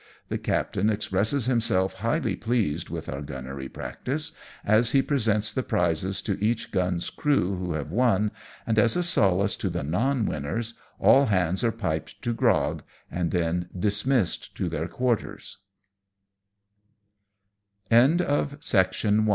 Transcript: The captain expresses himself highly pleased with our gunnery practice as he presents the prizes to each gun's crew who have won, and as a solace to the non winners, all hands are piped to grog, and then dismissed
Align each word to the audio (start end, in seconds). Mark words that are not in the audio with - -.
The 0.29 0.39
captain 0.39 0.89
expresses 0.89 1.45
himself 1.45 1.93
highly 1.99 2.35
pleased 2.35 2.89
with 2.89 3.07
our 3.07 3.21
gunnery 3.21 3.69
practice 3.69 4.31
as 4.65 4.93
he 4.93 5.03
presents 5.03 5.53
the 5.53 5.61
prizes 5.61 6.23
to 6.23 6.43
each 6.43 6.71
gun's 6.71 7.11
crew 7.11 7.55
who 7.57 7.73
have 7.73 7.91
won, 7.91 8.31
and 8.65 8.79
as 8.79 8.97
a 8.97 9.03
solace 9.03 9.55
to 9.57 9.69
the 9.69 9.83
non 9.83 10.25
winners, 10.25 10.73
all 10.97 11.27
hands 11.27 11.63
are 11.63 11.71
piped 11.71 12.19
to 12.23 12.33
grog, 12.33 12.81
and 13.11 13.29
then 13.29 13.69
dismissed 13.77 14.59